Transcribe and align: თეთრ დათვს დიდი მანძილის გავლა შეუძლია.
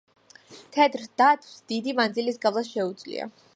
თეთრ 0.77 1.03
დათვს 1.23 1.53
დიდი 1.73 1.95
მანძილის 2.01 2.43
გავლა 2.47 2.67
შეუძლია. 2.73 3.33